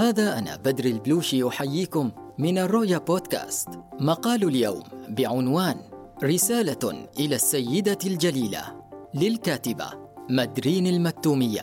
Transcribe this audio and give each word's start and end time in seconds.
هذا 0.00 0.38
أنا 0.38 0.56
بدر 0.56 0.84
البلوشي 0.84 1.48
أحييكم 1.48 2.10
من 2.38 2.58
الرؤيا 2.58 2.98
بودكاست. 2.98 3.68
مقال 4.00 4.44
اليوم 4.48 4.82
بعنوان 5.08 5.76
رسالة 6.24 7.08
إلى 7.18 7.34
السيدة 7.34 7.98
الجليلة 8.06 8.62
للكاتبة 9.14 9.86
مدرين 10.30 10.86
المكتومية. 10.86 11.62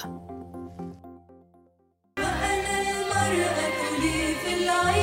وأنا 2.19 2.81
المرأة 2.81 3.99
لي 4.01 4.35
في 4.35 4.63
العيد 4.63 4.96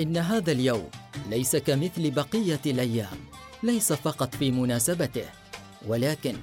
إن 0.00 0.16
هذا 0.16 0.52
اليوم 0.52 0.88
ليس 1.30 1.56
كمثل 1.56 2.10
بقية 2.10 2.60
الأيام 2.66 3.18
ليس 3.62 3.92
فقط 3.92 4.34
في 4.34 4.50
مناسبته 4.50 5.24
ولكن 5.86 6.36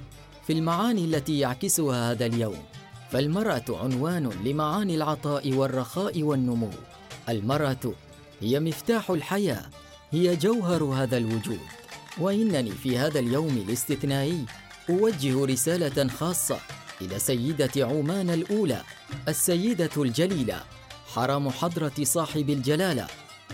في 0.46 0.52
المعاني 0.52 1.04
التي 1.04 1.38
يعكسها 1.38 2.10
هذا 2.10 2.26
اليوم. 2.26 2.62
فالمرأة 3.10 3.64
عنوان 3.68 4.30
لمعاني 4.44 4.94
العطاء 4.94 5.52
والرخاء 5.52 6.22
والنمو. 6.22 6.70
المرأة 7.28 7.92
هي 8.40 8.60
مفتاح 8.60 9.10
الحياة 9.10 9.62
هي 10.10 10.36
جوهر 10.36 10.84
هذا 10.84 11.16
الوجود. 11.16 11.60
وإنني 12.18 12.70
في 12.70 12.98
هذا 12.98 13.18
اليوم 13.18 13.64
الاستثنائي 13.68 14.44
أوجه 14.90 15.44
رسالة 15.44 16.08
خاصة 16.08 16.58
إلى 17.00 17.18
سيدة 17.18 17.86
عمان 17.86 18.30
الأولى 18.30 18.82
السيدة 19.28 19.90
الجليلة 19.96 20.62
حرم 21.14 21.50
حضرة 21.50 21.92
صاحب 22.02 22.50
الجلالة. 22.50 23.06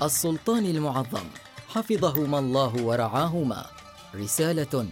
السلطان 0.03 0.67
المعظم. 0.67 1.25
حفظهما 1.69 2.39
الله 2.39 2.83
ورعاهما. 2.83 3.67
رسالة 4.14 4.86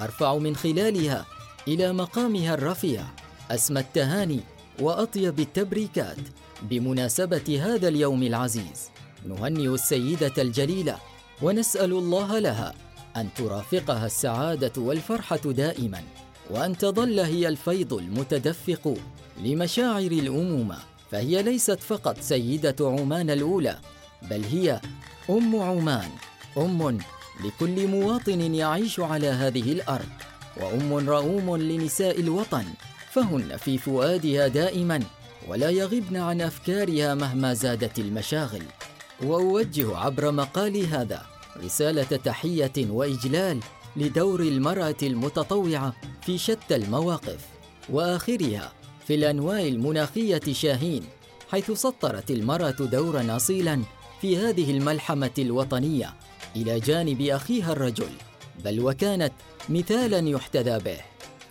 أرفع 0.00 0.38
من 0.38 0.56
خلالها 0.56 1.26
إلى 1.68 1.92
مقامها 1.92 2.54
الرفيع. 2.54 3.04
أسمى 3.50 3.80
التهاني 3.80 4.40
وأطيب 4.80 5.40
التبريكات. 5.40 6.16
بمناسبة 6.62 7.60
هذا 7.62 7.88
اليوم 7.88 8.22
العزيز 8.22 8.90
نهنئ 9.26 9.66
السيدة 9.66 10.32
الجليلة 10.38 10.98
ونسأل 11.42 11.92
الله 11.92 12.38
لها 12.38 12.74
أن 13.16 13.28
ترافقها 13.34 14.06
السعادة 14.06 14.72
والفرحة 14.82 15.36
دائما 15.36 16.02
وأن 16.50 16.78
تظل 16.78 17.20
هي 17.20 17.48
الفيض 17.48 17.92
المتدفق 17.92 18.94
لمشاعر 19.44 20.10
الأمومة. 20.12 20.78
فهي 21.10 21.42
ليست 21.42 21.80
فقط 21.80 22.20
سيدة 22.20 22.76
عمان 22.80 23.30
الأولى 23.30 23.78
بل 24.30 24.44
هي 24.44 24.80
أم 25.30 25.56
عمان 25.56 26.10
أم 26.58 26.98
لكل 27.44 27.86
مواطن 27.88 28.54
يعيش 28.54 29.00
على 29.00 29.28
هذه 29.28 29.72
الأرض 29.72 30.08
وأم 30.56 31.08
رؤوم 31.08 31.56
لنساء 31.56 32.20
الوطن 32.20 32.64
فهن 33.12 33.56
في 33.56 33.78
فؤادها 33.78 34.48
دائما 34.48 35.00
ولا 35.48 35.70
يغبن 35.70 36.16
عن 36.16 36.40
أفكارها 36.40 37.14
مهما 37.14 37.54
زادت 37.54 37.98
المشاغل. 37.98 38.62
وأوجه 39.22 39.96
عبر 39.96 40.30
مقالي 40.30 40.86
هذا 40.86 41.22
رسالة 41.64 42.16
تحية 42.16 42.72
وإجلال 42.78 43.60
لدور 43.96 44.40
المرأة 44.40 44.96
المتطوعة 45.02 45.92
في 46.22 46.38
شتى 46.38 46.76
المواقف 46.76 47.40
وآخرها 47.88 48.72
في 49.06 49.14
الأنواع 49.14 49.60
المناخية 49.60 50.52
شاهين 50.52 51.04
حيث 51.50 51.70
سطرت 51.70 52.30
المرأة 52.30 52.70
دورا 52.70 53.36
أصيلا 53.36 53.82
في 54.24 54.38
هذه 54.38 54.70
الملحمة 54.70 55.30
الوطنية 55.38 56.14
إلى 56.56 56.80
جانب 56.80 57.20
أخيها 57.22 57.72
الرجل 57.72 58.10
بل 58.64 58.80
وكانت 58.80 59.32
مثالا 59.68 60.28
يحتذى 60.28 60.78
به. 60.78 60.96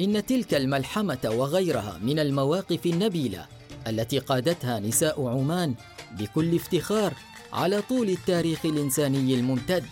إن 0.02 0.26
تلك 0.26 0.54
الملحمة 0.54 1.20
وغيرها 1.26 2.00
من 2.04 2.20
المواقف 2.20 2.86
النبيلة 2.86 3.46
التي 3.88 4.20
قادتها 4.20 4.80
نساء 4.80 5.28
عمان 5.28 5.76
بكل 6.20 6.56
افتخار 6.56 7.14
على 7.54 7.82
طول 7.82 8.10
التاريخ 8.10 8.66
الإنساني 8.66 9.34
الممتد 9.36 9.86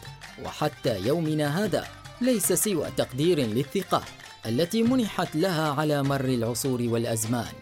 وحتى 0.45 0.99
يومنا 1.07 1.63
هذا 1.65 1.87
ليس 2.21 2.53
سوى 2.53 2.87
تقدير 2.97 3.39
للثقة 3.39 4.03
التي 4.45 4.83
منحت 4.83 5.35
لها 5.35 5.71
على 5.71 6.03
مر 6.03 6.25
العصور 6.25 6.81
والأزمان. 6.81 7.53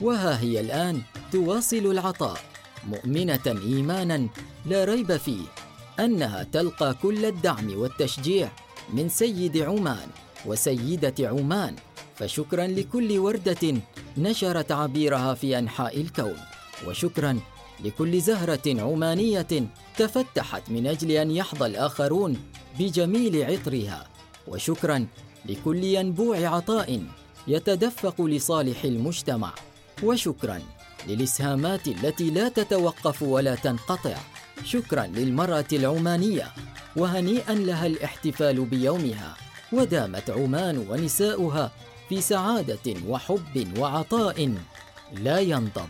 وها 0.00 0.40
هي 0.40 0.60
الآن 0.60 1.02
تواصل 1.32 1.76
العطاء. 1.76 2.51
مؤمنة 2.88 3.40
إيمانا 3.46 4.28
لا 4.66 4.84
ريب 4.84 5.16
فيه 5.16 5.44
أنها 6.00 6.42
تلقى 6.42 6.94
كل 7.02 7.24
الدعم 7.24 7.76
والتشجيع 7.76 8.52
من 8.92 9.08
سيد 9.08 9.56
عمان 9.56 10.08
وسيدة 10.46 11.28
عمان 11.28 11.76
فشكرا 12.16 12.66
لكل 12.66 13.18
وردة 13.18 13.80
نشرت 14.18 14.72
عبيرها 14.72 15.34
في 15.34 15.58
أنحاء 15.58 16.00
الكون 16.00 16.36
وشكرا 16.86 17.40
لكل 17.84 18.20
زهرة 18.20 18.82
عمانية 18.82 19.46
تفتحت 19.98 20.70
من 20.70 20.86
أجل 20.86 21.10
أن 21.10 21.30
يحظى 21.30 21.66
الآخرون 21.66 22.36
بجميل 22.78 23.42
عطرها 23.44 24.06
وشكرا 24.48 25.06
لكل 25.46 25.84
ينبوع 25.84 26.48
عطاء 26.48 27.02
يتدفق 27.48 28.20
لصالح 28.22 28.84
المجتمع 28.84 29.54
وشكرا 30.02 30.60
للإسهامات 31.08 31.88
التي 31.88 32.30
لا 32.30 32.48
تتوقف 32.48 33.22
ولا 33.22 33.54
تنقطع. 33.54 34.16
شكرا 34.64 35.06
للمرأة 35.06 35.64
العمانية 35.72 36.52
وهنيئا 36.96 37.54
لها 37.54 37.86
الاحتفال 37.86 38.64
بيومها. 38.64 39.36
ودامت 39.72 40.30
عمان 40.30 40.78
ونساؤها 40.78 41.70
في 42.08 42.20
سعادة 42.20 42.94
وحب 43.08 43.78
وعطاء 43.78 44.54
لا 45.12 45.38
ينضب. 45.38 45.88